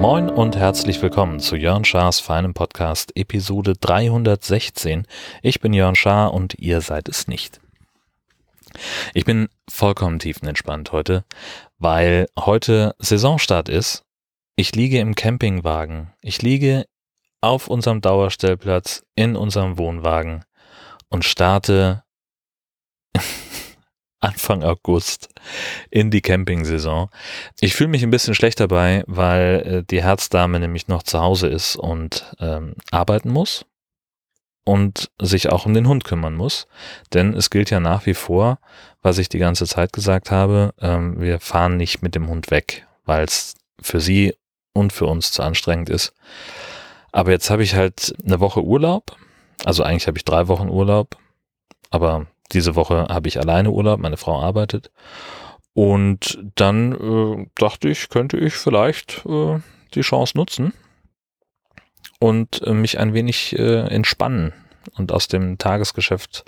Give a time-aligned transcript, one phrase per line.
[0.00, 5.06] Moin und herzlich willkommen zu Jörn Schars feinem Podcast Episode 316.
[5.42, 7.60] Ich bin Jörn Schaar und ihr seid es nicht.
[9.14, 11.24] Ich bin vollkommen tiefenentspannt heute,
[11.78, 14.04] weil heute Saisonstart ist.
[14.56, 16.12] Ich liege im Campingwagen.
[16.22, 16.86] Ich liege
[17.40, 20.44] auf unserem Dauerstellplatz in unserem Wohnwagen
[21.08, 22.04] und starte
[24.20, 25.28] Anfang August
[25.90, 27.08] in die Campingsaison.
[27.60, 31.48] Ich fühle mich ein bisschen schlecht dabei, weil äh, die Herzdame nämlich noch zu Hause
[31.48, 33.64] ist und ähm, arbeiten muss
[34.64, 36.66] und sich auch um den Hund kümmern muss.
[37.14, 38.58] Denn es gilt ja nach wie vor,
[39.02, 42.86] was ich die ganze Zeit gesagt habe, ähm, wir fahren nicht mit dem Hund weg,
[43.04, 44.36] weil es für sie
[44.72, 46.12] und für uns zu anstrengend ist.
[47.12, 49.16] Aber jetzt habe ich halt eine Woche Urlaub.
[49.64, 51.16] Also eigentlich habe ich drei Wochen Urlaub,
[51.90, 54.90] aber diese Woche habe ich alleine Urlaub, meine Frau arbeitet.
[55.74, 59.60] Und dann äh, dachte ich, könnte ich vielleicht äh,
[59.94, 60.72] die Chance nutzen
[62.18, 64.52] und äh, mich ein wenig äh, entspannen
[64.96, 66.44] und aus dem Tagesgeschäft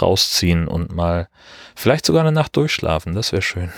[0.00, 1.28] rausziehen und mal
[1.74, 3.14] vielleicht sogar eine Nacht durchschlafen.
[3.14, 3.72] Das wäre schön.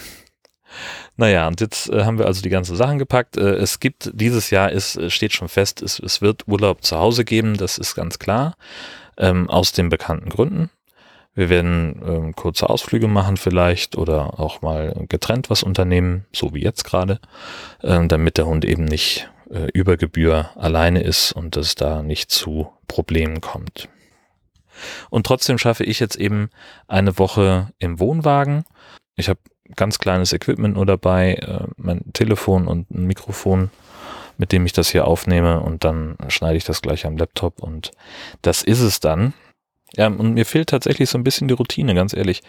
[1.16, 3.36] Naja, und jetzt äh, haben wir also die ganzen Sachen gepackt.
[3.36, 7.24] Äh, es gibt dieses Jahr, ist, steht schon fest, es, es wird Urlaub zu Hause
[7.24, 8.56] geben, das ist ganz klar,
[9.16, 10.70] ähm, aus den bekannten Gründen.
[11.34, 16.62] Wir werden ähm, kurze Ausflüge machen vielleicht oder auch mal getrennt was unternehmen, so wie
[16.62, 17.20] jetzt gerade,
[17.83, 22.33] ähm, damit der Hund eben nicht äh, über Gebühr alleine ist und es da nicht
[22.33, 23.89] zu Problemen kommt.
[25.11, 26.50] Und trotzdem schaffe ich jetzt eben
[26.86, 28.64] eine Woche im Wohnwagen.
[29.14, 29.41] Ich habe
[29.77, 33.70] ganz kleines Equipment nur dabei, äh, mein Telefon und ein Mikrofon,
[34.36, 37.91] mit dem ich das hier aufnehme und dann schneide ich das gleich am Laptop und
[38.42, 39.34] das ist es dann.
[39.96, 42.42] Ja, und mir fehlt tatsächlich so ein bisschen die Routine, ganz ehrlich.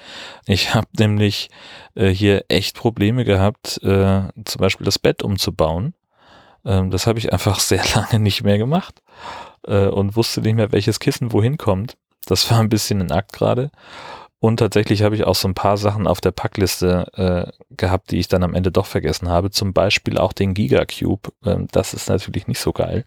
[0.45, 1.49] Ich habe nämlich
[1.95, 5.93] äh, hier echt Probleme gehabt, äh, zum Beispiel das Bett umzubauen.
[6.65, 9.01] Ähm, das habe ich einfach sehr lange nicht mehr gemacht
[9.65, 11.95] äh, und wusste nicht mehr, welches Kissen wohin kommt.
[12.25, 13.71] Das war ein bisschen ein Akt gerade.
[14.41, 18.19] Und tatsächlich habe ich auch so ein paar Sachen auf der Packliste äh, gehabt, die
[18.19, 19.51] ich dann am Ende doch vergessen habe.
[19.51, 21.31] Zum Beispiel auch den Gigacube.
[21.45, 23.03] Ähm, das ist natürlich nicht so geil.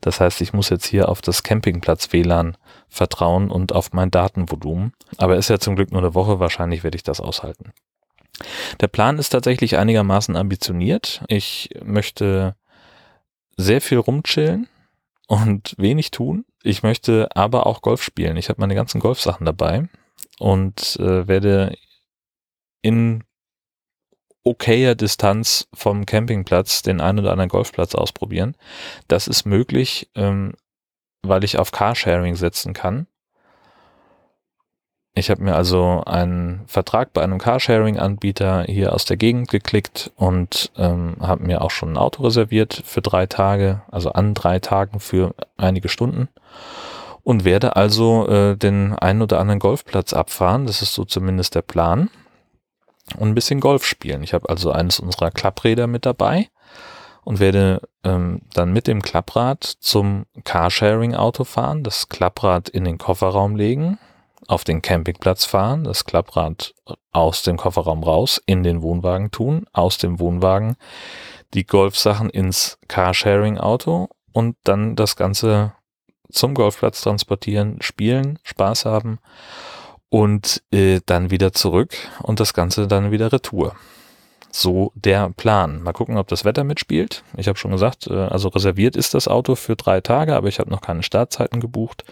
[0.00, 2.56] Das heißt, ich muss jetzt hier auf das Campingplatz WLAN
[2.88, 4.92] vertrauen und auf mein Datenvolumen.
[5.16, 6.38] Aber ist ja zum Glück nur eine Woche.
[6.38, 7.72] Wahrscheinlich werde ich das aushalten.
[8.80, 11.24] Der Plan ist tatsächlich einigermaßen ambitioniert.
[11.26, 12.54] Ich möchte
[13.56, 14.68] sehr viel rumchillen
[15.26, 16.44] und wenig tun.
[16.62, 18.36] Ich möchte aber auch Golf spielen.
[18.36, 19.88] Ich habe meine ganzen Golfsachen dabei
[20.38, 21.76] und äh, werde
[22.82, 23.24] in
[24.44, 28.56] okayer Distanz vom Campingplatz den einen oder anderen Golfplatz ausprobieren.
[29.08, 30.54] Das ist möglich, ähm,
[31.22, 33.06] weil ich auf Carsharing setzen kann.
[35.14, 40.70] Ich habe mir also einen Vertrag bei einem Carsharing-Anbieter hier aus der Gegend geklickt und
[40.76, 45.00] ähm, habe mir auch schon ein Auto reserviert für drei Tage, also an drei Tagen
[45.00, 46.28] für einige Stunden
[47.28, 50.64] und werde also äh, den einen oder anderen Golfplatz abfahren.
[50.64, 52.08] Das ist so zumindest der Plan.
[53.18, 54.22] Und ein bisschen Golf spielen.
[54.22, 56.48] Ich habe also eines unserer Klappräder mit dabei
[57.24, 63.56] und werde ähm, dann mit dem Klapprad zum Carsharing-Auto fahren, das Klapprad in den Kofferraum
[63.56, 63.98] legen,
[64.46, 66.72] auf den Campingplatz fahren, das Klapprad
[67.12, 70.76] aus dem Kofferraum raus, in den Wohnwagen tun, aus dem Wohnwagen
[71.52, 75.74] die Golfsachen ins Carsharing-Auto und dann das Ganze
[76.30, 79.18] zum Golfplatz transportieren, spielen, Spaß haben
[80.10, 83.74] und äh, dann wieder zurück und das Ganze dann wieder retour.
[84.50, 85.82] So der Plan.
[85.82, 87.22] Mal gucken, ob das Wetter mitspielt.
[87.36, 90.58] Ich habe schon gesagt, äh, also reserviert ist das Auto für drei Tage, aber ich
[90.58, 92.04] habe noch keine Startzeiten gebucht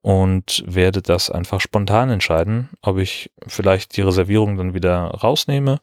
[0.00, 5.80] und werde das einfach spontan entscheiden, ob ich vielleicht die Reservierung dann wieder rausnehme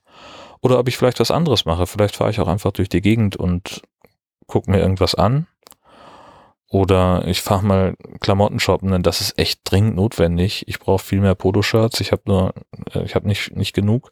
[0.61, 1.87] oder ob ich vielleicht was anderes mache.
[1.87, 3.81] Vielleicht fahre ich auch einfach durch die Gegend und
[4.47, 5.47] gucke mir irgendwas an
[6.73, 10.67] oder ich fahre mal Klamotten shoppen, denn das ist echt dringend notwendig.
[10.67, 12.01] Ich brauche viel mehr Poloshirts.
[12.01, 12.55] Ich habe nur,
[12.95, 14.11] äh, ich habe nicht nicht genug.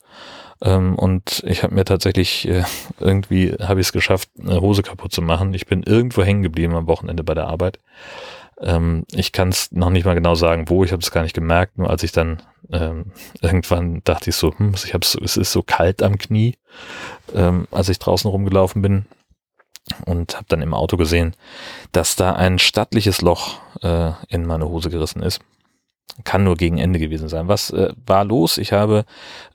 [0.62, 2.64] Ähm, und ich habe mir tatsächlich äh,
[3.00, 5.56] irgendwie habe ich es geschafft, eine Hose kaputt zu machen.
[5.56, 7.80] Ich bin irgendwo hängen geblieben am Wochenende bei der Arbeit.
[8.60, 10.84] Ähm, ich kann es noch nicht mal genau sagen, wo.
[10.84, 11.80] Ich habe es gar nicht gemerkt.
[11.80, 13.06] Nur als ich dann ähm,
[13.42, 16.58] irgendwann dachte ich so, hm, ich habe es ist so kalt am Knie,
[17.34, 19.08] ähm, als ich draußen rumgelaufen bin
[20.04, 21.36] und habe dann im Auto gesehen,
[21.92, 25.42] dass da ein stattliches Loch äh, in meine Hose gerissen ist.
[26.24, 27.48] kann nur gegen Ende gewesen sein.
[27.48, 28.58] Was äh, war los?
[28.58, 29.06] Ich habe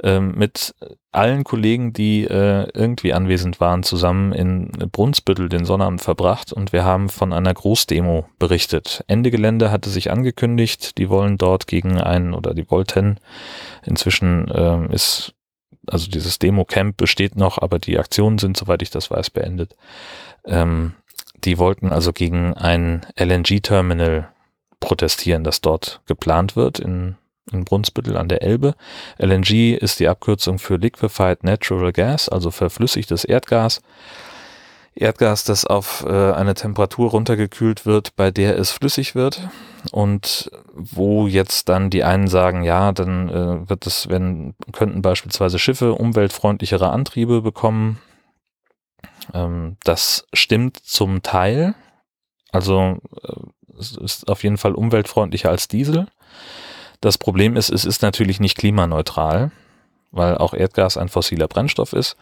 [0.03, 0.75] ähm, mit
[1.13, 6.85] allen Kollegen, die äh, irgendwie anwesend waren, zusammen in Brunsbüttel den Sonnabend verbracht und wir
[6.85, 9.05] haben von einer Großdemo berichtet.
[9.07, 13.19] Ende Gelände hatte sich angekündigt, die wollen dort gegen einen oder die wollten.
[13.85, 15.36] Inzwischen ähm, ist
[15.87, 19.77] also dieses Demo-Camp besteht noch, aber die Aktionen sind, soweit ich das weiß, beendet.
[20.45, 20.95] Ähm,
[21.45, 24.29] die wollten also gegen ein LNG-Terminal
[24.81, 27.17] protestieren, das dort geplant wird in,
[27.53, 28.75] in Brunsbüttel an der Elbe.
[29.19, 33.81] LNG ist die Abkürzung für Liquefied Natural Gas, also verflüssigtes Erdgas.
[34.95, 39.49] Erdgas, das auf äh, eine Temperatur runtergekühlt wird, bei der es flüssig wird
[39.93, 45.59] und wo jetzt dann die einen sagen, ja, dann äh, wird es, wenn könnten beispielsweise
[45.59, 47.99] Schiffe umweltfreundlichere Antriebe bekommen.
[49.35, 51.75] Ähm, das stimmt zum Teil.
[52.53, 56.07] Also äh, es ist auf jeden Fall umweltfreundlicher als Diesel.
[57.01, 59.51] Das Problem ist, es ist natürlich nicht klimaneutral,
[60.11, 62.17] weil auch Erdgas ein fossiler Brennstoff ist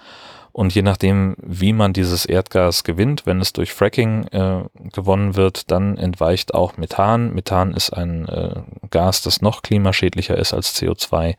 [0.54, 4.62] und je nachdem, wie man dieses Erdgas gewinnt, wenn es durch Fracking äh,
[4.92, 7.34] gewonnen wird, dann entweicht auch Methan.
[7.34, 8.60] Methan ist ein äh,
[8.90, 11.34] Gas, das noch klimaschädlicher ist als CO2,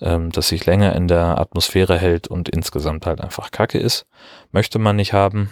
[0.00, 4.06] ähm, das sich länger in der Atmosphäre hält und insgesamt halt einfach Kacke ist.
[4.52, 5.50] Möchte man nicht haben.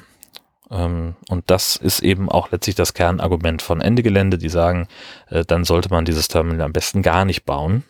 [0.71, 4.87] Ähm, und das ist eben auch letztlich das Kernargument von Ende Gelände, die sagen,
[5.31, 7.83] äh, dann sollte man dieses Terminal am besten gar nicht bauen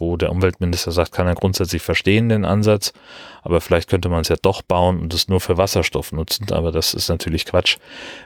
[0.00, 2.92] wo der Umweltminister sagt, kann er grundsätzlich verstehen, den Ansatz,
[3.42, 6.72] aber vielleicht könnte man es ja doch bauen und es nur für Wasserstoff nutzen, aber
[6.72, 7.76] das ist natürlich Quatsch,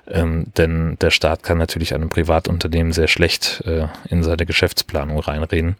[0.08, 5.76] ähm, denn der Staat kann natürlich einem Privatunternehmen sehr schlecht äh, in seine Geschäftsplanung reinreden.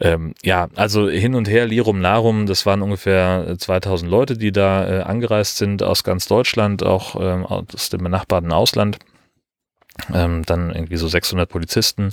[0.00, 4.88] Ähm, ja, also hin und her, Lirum Larum, das waren ungefähr 2000 Leute, die da
[4.88, 8.98] äh, angereist sind aus ganz Deutschland, auch äh, aus dem benachbarten Ausland
[10.12, 12.12] ähm, dann irgendwie so 600 Polizisten,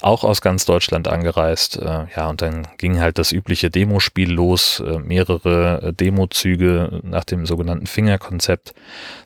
[0.00, 1.76] auch aus ganz Deutschland angereist.
[1.76, 4.80] Äh, ja, und dann ging halt das übliche Demospiel los.
[4.80, 8.74] Äh, mehrere äh, Demozüge nach dem sogenannten Fingerkonzept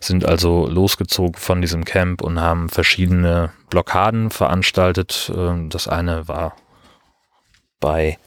[0.01, 5.31] sind also losgezogen von diesem Camp und haben verschiedene Blockaden veranstaltet.
[5.35, 6.57] Äh, das eine war
[7.81, 8.19] bei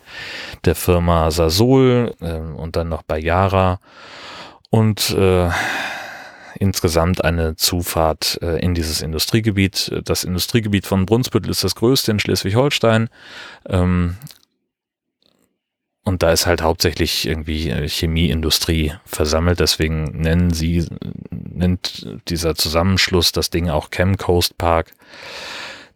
[0.66, 3.80] der Firma Sasol äh, und dann noch bei Yara.
[4.70, 5.50] Und äh,
[6.62, 9.92] insgesamt eine Zufahrt äh, in dieses Industriegebiet.
[10.06, 13.10] Das Industriegebiet von Brunsbüttel ist das größte in Schleswig-Holstein.
[13.68, 14.18] Ähm,
[16.04, 19.60] und da ist halt hauptsächlich irgendwie äh, Chemieindustrie versammelt.
[19.60, 20.86] Deswegen nennen sie,
[21.32, 24.94] nennt dieser Zusammenschluss das Ding auch Chemcoast Park.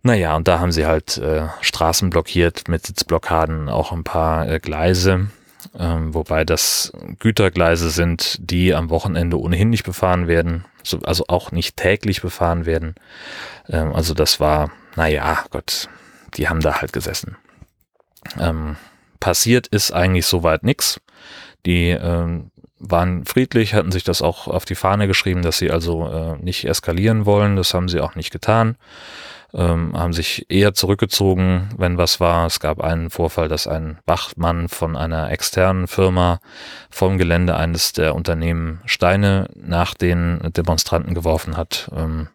[0.01, 4.59] Naja, und da haben sie halt äh, Straßen blockiert mit Sitzblockaden, auch ein paar äh,
[4.59, 5.27] Gleise
[5.77, 11.51] ähm, wobei das Gütergleise sind, die am Wochenende ohnehin nicht befahren werden, so, also auch
[11.51, 12.95] nicht täglich befahren werden.
[13.69, 15.89] Ähm, also das war, naja, Gott,
[16.35, 17.37] die haben da halt gesessen.
[18.39, 18.75] Ähm,
[19.19, 20.99] passiert ist eigentlich soweit nix.
[21.65, 26.07] Die ähm, waren friedlich, hatten sich das auch auf die Fahne geschrieben, dass sie also
[26.07, 27.55] äh, nicht eskalieren wollen.
[27.55, 28.77] Das haben sie auch nicht getan
[29.55, 32.45] ähm, haben sich eher zurückgezogen, wenn was war.
[32.45, 36.39] Es gab einen Vorfall, dass ein Wachmann von einer externen Firma
[36.89, 41.89] vom Gelände eines der Unternehmen Steine nach den Demonstranten geworfen hat.
[41.95, 42.27] Ähm,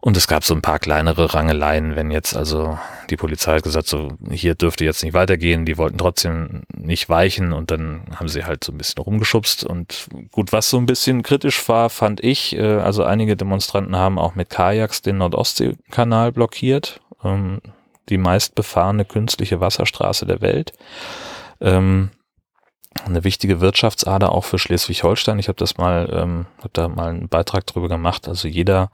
[0.00, 2.78] und es gab so ein paar kleinere Rangeleien, wenn jetzt also
[3.10, 7.52] die Polizei hat gesagt, so hier dürfte jetzt nicht weitergehen, die wollten trotzdem nicht weichen
[7.52, 11.22] und dann haben sie halt so ein bisschen rumgeschubst und gut, was so ein bisschen
[11.22, 17.00] kritisch war, fand ich, äh, also einige Demonstranten haben auch mit Kajaks den Nordostseekanal blockiert,
[17.24, 17.60] ähm,
[18.08, 20.72] die meistbefahrene künstliche Wasserstraße der Welt.
[21.60, 22.10] Ähm,
[23.04, 25.38] eine wichtige Wirtschaftsader auch für Schleswig-Holstein.
[25.38, 28.28] Ich habe das mal, ähm, habe da mal einen Beitrag drüber gemacht.
[28.28, 28.90] Also jeder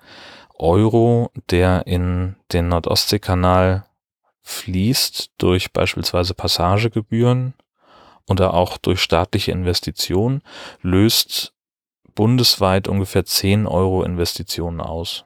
[0.63, 3.85] Euro, der in den Nordostseekanal
[4.43, 7.55] fließt durch beispielsweise Passagegebühren
[8.29, 10.43] oder auch durch staatliche Investitionen,
[10.81, 11.53] löst
[12.15, 15.25] bundesweit ungefähr 10 Euro Investitionen aus,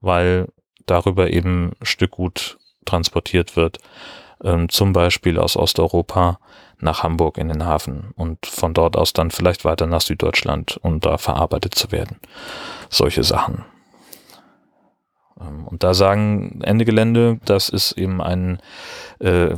[0.00, 0.48] weil
[0.86, 3.78] darüber eben Stückgut transportiert wird,
[4.42, 6.38] ähm, zum Beispiel aus Osteuropa
[6.78, 11.00] nach Hamburg in den Hafen und von dort aus dann vielleicht weiter nach Süddeutschland, um
[11.00, 12.18] da verarbeitet zu werden.
[12.88, 13.64] Solche Sachen.
[15.40, 18.58] Ähm, und da sagen Ende Gelände, das ist eben ein
[19.20, 19.54] äh,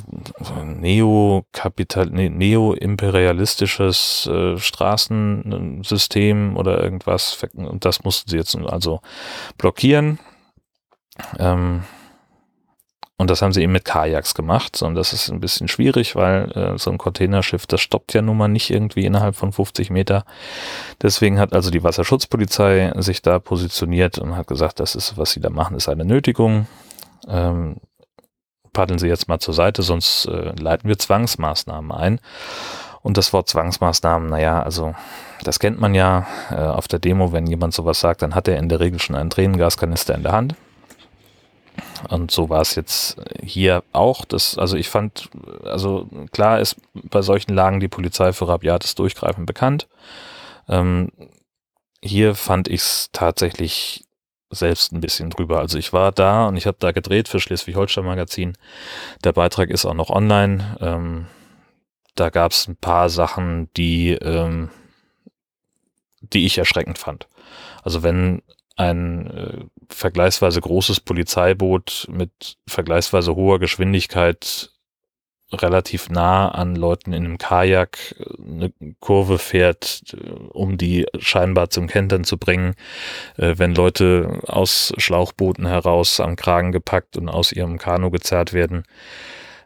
[0.64, 7.42] Neo-Kapital, neo-imperialistisches äh, Straßensystem oder irgendwas.
[7.54, 9.00] Und das mussten sie jetzt also
[9.56, 10.18] blockieren.
[11.38, 11.82] Ähm,
[13.20, 14.80] und das haben sie eben mit Kajaks gemacht.
[14.80, 18.36] Und das ist ein bisschen schwierig, weil äh, so ein Containerschiff, das stoppt ja nun
[18.36, 20.24] mal nicht irgendwie innerhalb von 50 Meter.
[21.02, 25.40] Deswegen hat also die Wasserschutzpolizei sich da positioniert und hat gesagt, das ist, was sie
[25.40, 26.68] da machen, ist eine Nötigung.
[27.26, 27.78] Ähm,
[28.72, 32.20] paddeln Sie jetzt mal zur Seite, sonst äh, leiten wir Zwangsmaßnahmen ein.
[33.02, 34.94] Und das Wort Zwangsmaßnahmen, naja, also
[35.42, 38.58] das kennt man ja äh, auf der Demo, wenn jemand sowas sagt, dann hat er
[38.58, 40.54] in der Regel schon einen Tränengaskanister in der Hand.
[42.08, 44.24] Und so war es jetzt hier auch.
[44.24, 45.30] Das, also ich fand,
[45.62, 49.88] also klar ist bei solchen Lagen die Polizei für rabiates Durchgreifen bekannt.
[50.68, 51.10] Ähm,
[52.02, 54.04] hier fand ich es tatsächlich
[54.50, 55.58] selbst ein bisschen drüber.
[55.58, 58.56] Also ich war da und ich habe da gedreht für Schleswig-Holstein Magazin.
[59.24, 60.76] Der Beitrag ist auch noch online.
[60.80, 61.26] Ähm,
[62.14, 64.70] da gab es ein paar Sachen, die, ähm,
[66.20, 67.28] die ich erschreckend fand.
[67.82, 68.42] Also wenn
[68.76, 74.70] ein äh, vergleichsweise großes Polizeiboot mit vergleichsweise hoher Geschwindigkeit
[75.52, 81.86] relativ nah an Leuten in einem Kajak eine Kurve fährt, äh, um die scheinbar zum
[81.86, 82.74] Kentern zu bringen,
[83.36, 88.84] äh, wenn Leute aus Schlauchbooten heraus am Kragen gepackt und aus ihrem Kanu gezerrt werden.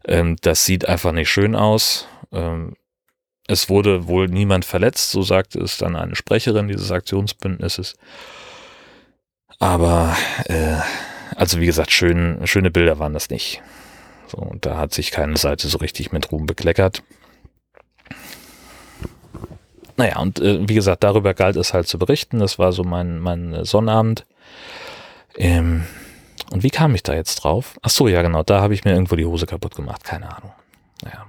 [0.06, 2.06] Ähm, das sieht einfach nicht schön aus.
[2.32, 2.76] Ähm,
[3.48, 7.96] es wurde wohl niemand verletzt, so sagte es dann eine Sprecherin dieses Aktionsbündnisses.
[9.62, 10.16] Aber
[10.46, 10.78] äh,
[11.36, 13.62] also wie gesagt, schön, schöne Bilder waren das nicht.
[14.26, 17.04] So, und da hat sich keine Seite so richtig mit Ruhm bekleckert.
[19.96, 22.40] Naja, und äh, wie gesagt, darüber galt es halt zu berichten.
[22.40, 24.26] Das war so mein, mein Sonnabend.
[25.36, 25.86] Ähm,
[26.50, 27.78] und wie kam ich da jetzt drauf?
[27.82, 30.02] Ach so, ja genau, da habe ich mir irgendwo die Hose kaputt gemacht.
[30.02, 30.50] Keine Ahnung.
[31.04, 31.24] Naja.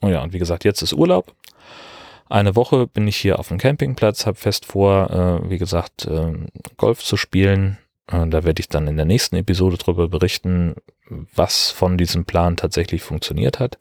[0.00, 1.34] Oh ja, und wie gesagt, jetzt ist Urlaub.
[2.30, 6.32] Eine Woche bin ich hier auf dem Campingplatz, habe fest vor, äh, wie gesagt, äh,
[6.76, 7.76] Golf zu spielen.
[8.06, 10.76] Äh, da werde ich dann in der nächsten Episode darüber berichten,
[11.34, 13.78] was von diesem Plan tatsächlich funktioniert hat.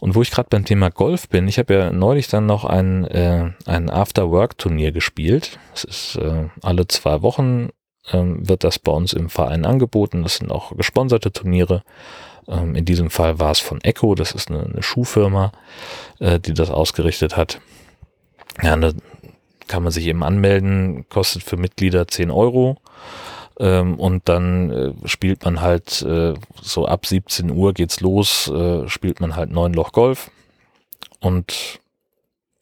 [0.00, 3.04] Und wo ich gerade beim Thema Golf bin, ich habe ja neulich dann noch ein,
[3.04, 5.58] äh, ein After-Work-Turnier gespielt.
[5.72, 7.68] Das ist äh, alle zwei Wochen
[8.12, 10.22] ähm, wird das bei uns im Verein angeboten.
[10.22, 11.82] Das sind auch gesponserte Turniere.
[12.48, 15.52] Ähm, in diesem Fall war es von Echo, das ist eine, eine Schuhfirma,
[16.18, 17.60] äh, die das ausgerichtet hat.
[18.62, 18.92] Ja, da
[19.66, 22.78] kann man sich eben anmelden, kostet für Mitglieder 10 Euro.
[23.58, 28.88] Ähm, und dann äh, spielt man halt äh, so ab 17 Uhr geht's los, äh,
[28.88, 30.30] spielt man halt neun Loch Golf.
[31.20, 31.80] Und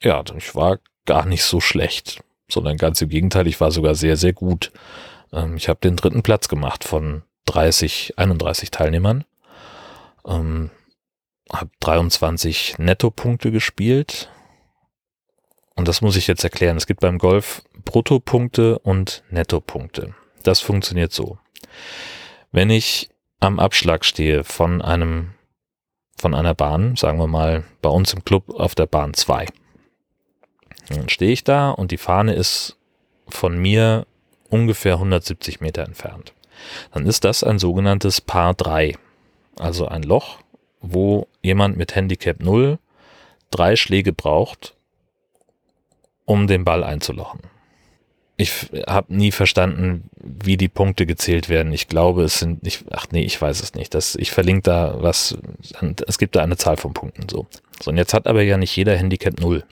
[0.02, 4.16] ja, ich war gar nicht so schlecht, sondern ganz im Gegenteil, ich war sogar sehr,
[4.16, 4.70] sehr gut.
[5.32, 9.24] Ähm, ich habe den dritten Platz gemacht von 30, 31 Teilnehmern.
[10.26, 10.70] Ähm,
[11.50, 14.30] habe 23 Nettopunkte gespielt.
[15.74, 16.76] Und das muss ich jetzt erklären.
[16.76, 20.14] Es gibt beim Golf Bruttopunkte und Nettopunkte.
[20.42, 21.38] Das funktioniert so.
[22.50, 23.08] Wenn ich
[23.40, 25.34] am Abschlag stehe von einem,
[26.16, 29.46] von einer Bahn, sagen wir mal bei uns im Club auf der Bahn 2,
[30.88, 32.76] dann stehe ich da und die Fahne ist
[33.28, 34.06] von mir
[34.50, 36.34] ungefähr 170 Meter entfernt.
[36.92, 38.96] Dann ist das ein sogenanntes Paar 3,
[39.58, 40.38] also ein Loch,
[40.80, 42.78] wo jemand mit Handicap 0
[43.50, 44.74] drei Schläge braucht,
[46.24, 47.40] um den Ball einzulochen
[48.42, 51.72] ich habe nie verstanden, wie die Punkte gezählt werden.
[51.72, 53.94] Ich glaube, es sind nicht, ach nee, ich weiß es nicht.
[53.94, 55.36] Das, ich verlinke da was,
[56.06, 57.46] es gibt da eine Zahl von Punkten so.
[57.80, 59.64] So, und jetzt hat aber ja nicht jeder Handicap 0.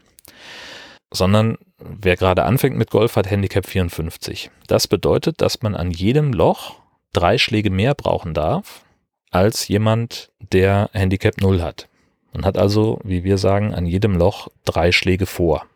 [1.13, 4.51] Sondern wer gerade anfängt mit Golf hat Handicap 54.
[4.67, 6.77] Das bedeutet, dass man an jedem Loch
[7.13, 8.85] drei Schläge mehr brauchen darf,
[9.31, 11.89] als jemand, der Handicap 0 hat.
[12.33, 15.67] Man hat also, wie wir sagen, an jedem Loch drei Schläge vor.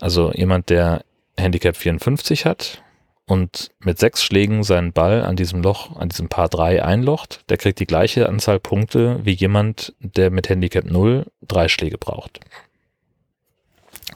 [0.00, 1.04] Also jemand, der
[1.36, 2.82] Handicap 54 hat
[3.26, 7.56] und mit sechs Schlägen seinen Ball an diesem Loch, an diesem Paar 3 einlocht, der
[7.56, 12.40] kriegt die gleiche Anzahl Punkte wie jemand, der mit Handicap 0 drei Schläge braucht.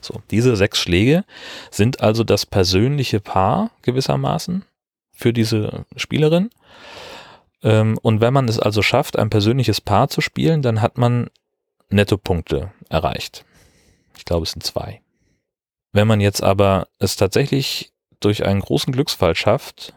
[0.00, 1.24] So, diese sechs Schläge
[1.70, 4.64] sind also das persönliche Paar gewissermaßen
[5.12, 6.50] für diese Spielerin.
[7.62, 11.28] Ähm, und wenn man es also schafft, ein persönliches Paar zu spielen, dann hat man
[11.90, 13.44] Nettopunkte erreicht.
[14.16, 15.00] Ich glaube, es sind zwei.
[15.92, 19.94] Wenn man jetzt aber es tatsächlich durch einen großen Glücksfall schafft,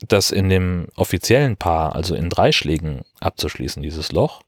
[0.00, 4.42] das in dem offiziellen Paar, also in drei Schlägen abzuschließen, dieses Loch,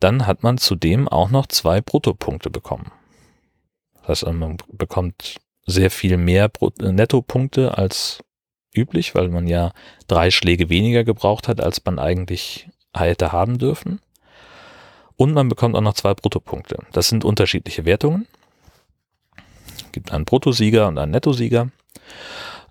[0.00, 2.90] dann hat man zudem auch noch zwei Bruttopunkte bekommen.
[3.94, 5.36] Das heißt, man bekommt
[5.66, 6.50] sehr viel mehr
[6.80, 8.22] Nettopunkte als
[8.74, 9.72] üblich, weil man ja
[10.08, 14.00] drei Schläge weniger gebraucht hat, als man eigentlich hätte haben dürfen.
[15.16, 16.78] Und man bekommt auch noch zwei Bruttopunkte.
[16.92, 18.26] Das sind unterschiedliche Wertungen
[19.92, 21.70] gibt einen Bruttosieger und einen Nettosieger.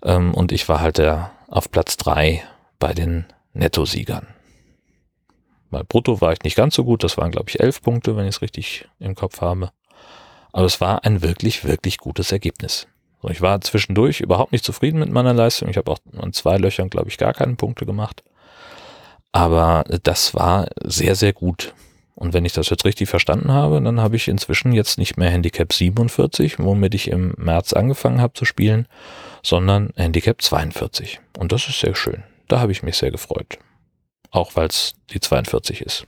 [0.02, 2.42] Ähm, und ich war halt der auf Platz drei
[2.78, 4.26] bei den Nettosiegern.
[5.70, 8.24] Bei Brutto war ich nicht ganz so gut, das waren glaube ich elf Punkte, wenn
[8.24, 9.70] ich es richtig im Kopf habe.
[10.52, 12.88] Aber es war ein wirklich, wirklich gutes Ergebnis.
[13.28, 15.68] ich war zwischendurch überhaupt nicht zufrieden mit meiner Leistung.
[15.68, 18.24] Ich habe auch an zwei Löchern, glaube ich, gar keine Punkte gemacht.
[19.30, 21.72] Aber das war sehr, sehr gut.
[22.20, 25.30] Und wenn ich das jetzt richtig verstanden habe, dann habe ich inzwischen jetzt nicht mehr
[25.30, 28.86] Handicap 47, womit ich im März angefangen habe zu spielen,
[29.42, 31.18] sondern Handicap 42.
[31.38, 32.22] Und das ist sehr schön.
[32.46, 33.58] Da habe ich mich sehr gefreut.
[34.30, 36.06] Auch weil es die 42 ist.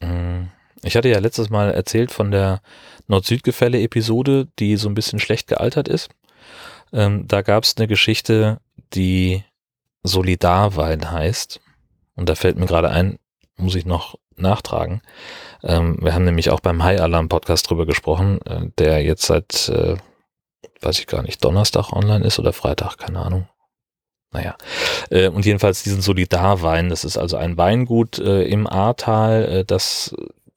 [0.00, 0.48] Mm,
[0.82, 2.60] ich hatte ja letztes Mal erzählt von der
[3.06, 6.10] Nord-Süd-Gefälle-Episode, die so ein bisschen schlecht gealtert ist.
[6.92, 8.60] Ähm, da gab es eine Geschichte,
[8.92, 9.42] die
[10.02, 11.62] Solidarwein heißt.
[12.14, 13.18] Und da fällt mir gerade ein,
[13.62, 15.02] muss ich noch nachtragen.
[15.62, 19.68] Ähm, wir haben nämlich auch beim High Alarm Podcast drüber gesprochen, äh, der jetzt seit,
[19.68, 19.96] äh,
[20.80, 23.48] weiß ich gar nicht, Donnerstag online ist oder Freitag, keine Ahnung.
[24.32, 24.56] Naja,
[25.10, 30.14] äh, und jedenfalls diesen Solidarwein, das ist also ein Weingut äh, im Ahrtal, äh, das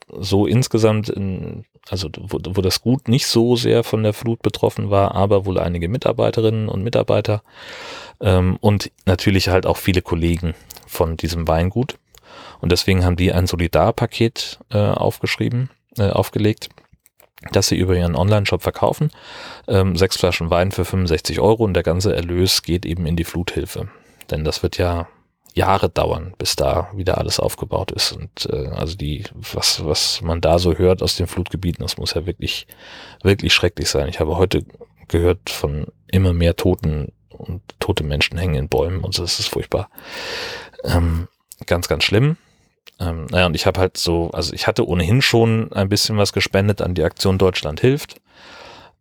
[0.08, 4.90] so insgesamt, in, also wo, wo das Gut nicht so sehr von der Flut betroffen
[4.92, 7.44] war, aber wohl einige Mitarbeiterinnen und Mitarbeiter
[8.22, 10.54] ähm, und natürlich halt auch viele Kollegen
[10.88, 11.98] von diesem Weingut.
[12.62, 16.70] Und deswegen haben die ein Solidarpaket äh, aufgeschrieben, äh, aufgelegt,
[17.52, 19.12] das sie über ihren Online-Shop verkaufen.
[19.68, 23.24] Ähm, sechs Flaschen Wein für 65 Euro und der ganze Erlös geht eben in die
[23.24, 23.90] Fluthilfe.
[24.32, 25.08] Denn das wird ja
[25.56, 28.12] Jahre dauern, bis da wieder alles aufgebaut ist.
[28.12, 32.14] Und äh, also die, was, was man da so hört aus den Flutgebieten, das muss
[32.14, 32.68] ja wirklich,
[33.24, 34.10] wirklich schrecklich sein.
[34.10, 34.66] Ich habe heute
[35.08, 39.48] gehört von immer mehr Toten und tote Menschen hängen in Bäumen und so, das ist
[39.48, 39.90] furchtbar.
[40.84, 41.28] Ähm,
[41.66, 42.38] ganz, ganz schlimm.
[43.00, 46.34] Ähm, naja, und ich habe halt so, also ich hatte ohnehin schon ein bisschen was
[46.34, 48.22] gespendet an die Aktion Deutschland hilft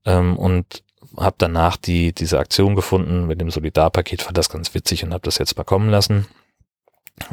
[0.04, 0.82] ähm, und
[1.16, 5.22] habe danach die diese Aktion gefunden mit dem Solidarpaket, fand das ganz witzig und habe
[5.22, 6.26] das jetzt mal kommen lassen.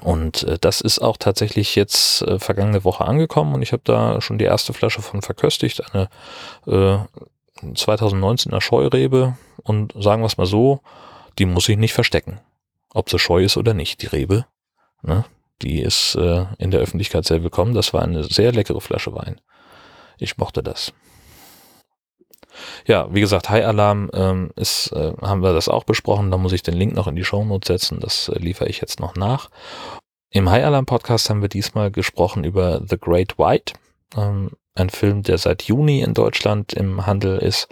[0.02, 4.22] Und äh, das ist auch tatsächlich jetzt äh, vergangene Woche angekommen und ich habe da
[4.22, 6.10] schon die erste Flasche von verköstigt, eine
[6.68, 7.00] äh,
[7.64, 10.82] 2019er Scheurebe und sagen wir es mal so,
[11.40, 12.40] die muss ich nicht verstecken.
[12.94, 14.46] Ob sie scheu ist oder nicht, die Rebe.
[15.02, 15.26] Ne?
[15.62, 17.74] Die ist äh, in der Öffentlichkeit sehr willkommen.
[17.74, 19.40] Das war eine sehr leckere Flasche Wein.
[20.18, 20.94] Ich mochte das.
[22.86, 26.32] Ja, wie gesagt, High Alarm ähm, ist, äh, haben wir das auch besprochen.
[26.32, 28.00] Da muss ich den Link noch in die Show Notes setzen.
[28.00, 29.50] Das äh, liefere ich jetzt noch nach.
[30.30, 33.74] Im High Alarm Podcast haben wir diesmal gesprochen über The Great White.
[34.18, 37.68] Ähm, ein Film, der seit Juni in Deutschland im Handel ist.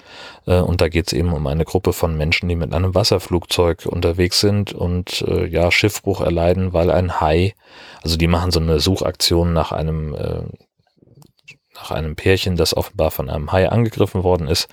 [0.45, 3.85] Äh, und da geht es eben um eine Gruppe von Menschen, die mit einem Wasserflugzeug
[3.85, 7.53] unterwegs sind und äh, ja, Schiffbruch erleiden, weil ein Hai,
[8.01, 10.41] also die machen so eine Suchaktion nach einem, äh,
[11.73, 14.67] nach einem Pärchen, das offenbar von einem Hai angegriffen worden ist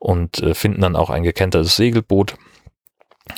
[0.00, 2.34] und äh, finden dann auch ein gekentertes Segelboot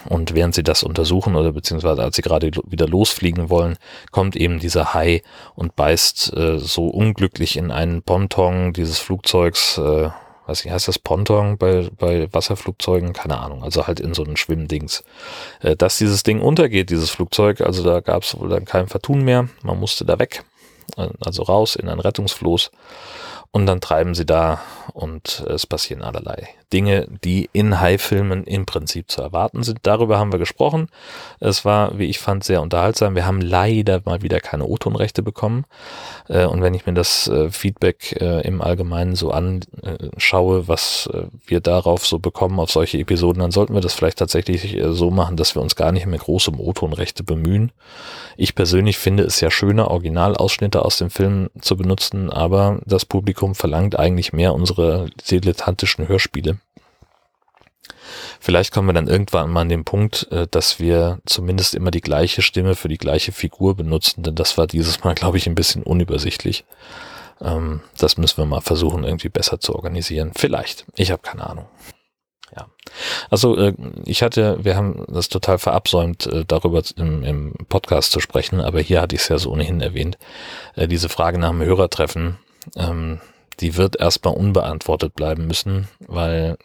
[0.08, 3.76] und während sie das untersuchen oder beziehungsweise als sie gerade wieder losfliegen wollen,
[4.10, 5.22] kommt eben dieser Hai
[5.54, 10.10] und beißt äh, so unglücklich in einen Ponton dieses Flugzeugs, äh,
[10.46, 13.12] was heißt das Ponton bei, bei Wasserflugzeugen?
[13.12, 15.04] Keine Ahnung, also halt in so einen Schwimmdings.
[15.60, 19.22] Äh, dass dieses Ding untergeht, dieses Flugzeug, also da gab es wohl dann kein Vertun
[19.22, 20.44] mehr, man musste da weg,
[20.96, 22.70] äh, also raus in ein Rettungsfloß
[23.54, 24.60] und dann treiben sie da
[24.94, 29.78] und es passieren allerlei Dinge, die in High-Filmen im Prinzip zu erwarten sind.
[29.84, 30.88] Darüber haben wir gesprochen.
[31.38, 33.14] Es war, wie ich fand, sehr unterhaltsam.
[33.14, 35.66] Wir haben leider mal wieder keine O-Ton-Rechte bekommen.
[36.28, 41.08] Äh, und wenn ich mir das äh, Feedback äh, im Allgemeinen so anschaue, was
[41.46, 45.36] wir darauf so bekommen auf solche Episoden, dann sollten wir das vielleicht tatsächlich so machen,
[45.36, 47.70] dass wir uns gar nicht mehr groß um O-Ton-Rechte bemühen.
[48.36, 53.43] Ich persönlich finde es ja schöner, Originalausschnitte aus dem Film zu benutzen, aber das Publikum
[53.52, 56.56] verlangt eigentlich mehr unsere dilettantischen Hörspiele.
[58.40, 62.02] Vielleicht kommen wir dann irgendwann mal an den Punkt, äh, dass wir zumindest immer die
[62.02, 65.54] gleiche Stimme für die gleiche Figur benutzen, denn das war dieses Mal, glaube ich, ein
[65.54, 66.64] bisschen unübersichtlich.
[67.40, 70.32] Ähm, das müssen wir mal versuchen, irgendwie besser zu organisieren.
[70.34, 70.84] Vielleicht.
[70.96, 71.66] Ich habe keine Ahnung.
[72.54, 72.66] Ja.
[73.30, 73.72] Also äh,
[74.04, 78.80] ich hatte, wir haben das total verabsäumt, äh, darüber im, im Podcast zu sprechen, aber
[78.80, 80.18] hier hatte ich es ja so ohnehin erwähnt.
[80.76, 82.36] Diese Frage nach dem Hörertreffen,
[82.76, 83.20] ähm,
[83.60, 86.56] die wird erstmal unbeantwortet bleiben müssen, weil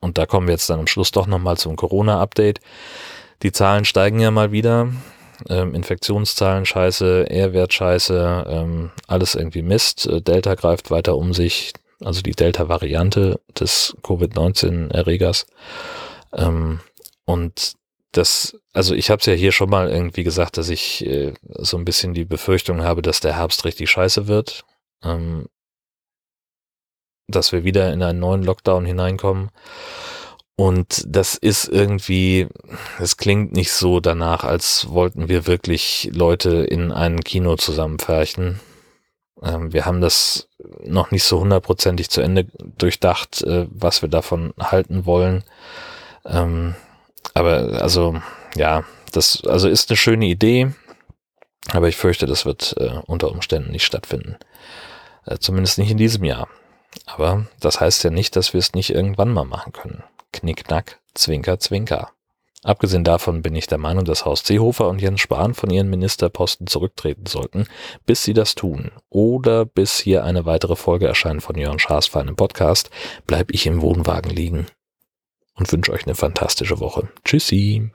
[0.00, 2.60] und da kommen wir jetzt dann am Schluss doch nochmal zum Corona-Update.
[3.42, 4.92] Die Zahlen steigen ja mal wieder.
[5.48, 10.06] Ähm, Infektionszahlen scheiße, R-Wert scheiße, ähm, alles irgendwie Mist.
[10.06, 15.46] Äh, Delta greift weiter um sich, also die Delta-Variante des Covid-19-Erregers.
[16.32, 16.80] Ähm,
[17.24, 17.74] und
[18.12, 21.76] das, also ich habe es ja hier schon mal irgendwie gesagt, dass ich äh, so
[21.76, 24.64] ein bisschen die Befürchtung habe, dass der Herbst richtig scheiße wird.
[25.04, 25.46] Ähm,
[27.28, 29.50] dass wir wieder in einen neuen Lockdown hineinkommen.
[30.56, 32.48] Und das ist irgendwie,
[32.98, 38.58] es klingt nicht so danach, als wollten wir wirklich Leute in ein Kino zusammenfärchen.
[39.40, 40.48] Ähm, wir haben das
[40.84, 45.44] noch nicht so hundertprozentig zu Ende durchdacht, äh, was wir davon halten wollen.
[46.24, 46.74] Ähm,
[47.34, 48.20] aber also,
[48.56, 50.72] ja, das also ist eine schöne Idee,
[51.72, 54.36] aber ich fürchte, das wird äh, unter Umständen nicht stattfinden.
[55.24, 56.48] Äh, zumindest nicht in diesem Jahr.
[57.06, 60.04] Aber das heißt ja nicht, dass wir es nicht irgendwann mal machen können.
[60.32, 62.10] Knickknack, Zwinker, Zwinker.
[62.64, 66.66] Abgesehen davon bin ich der Meinung, dass Horst Seehofer und Jens Spahn von ihren Ministerposten
[66.66, 67.66] zurücktreten sollten,
[68.04, 68.90] bis sie das tun.
[69.10, 72.90] Oder bis hier eine weitere Folge erscheint von Jörn Schaas für einen Podcast,
[73.26, 74.66] bleib ich im Wohnwagen liegen
[75.54, 77.08] und wünsche euch eine fantastische Woche.
[77.24, 77.90] Tschüssi.